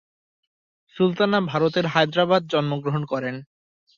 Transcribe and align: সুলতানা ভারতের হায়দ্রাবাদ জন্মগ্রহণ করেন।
সুলতানা 0.95 1.39
ভারতের 1.51 1.85
হায়দ্রাবাদ 1.87 2.41
জন্মগ্রহণ 2.49 3.03
করেন। 3.05 3.35